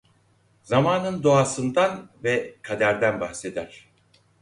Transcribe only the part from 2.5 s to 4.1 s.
kaderden bahseder.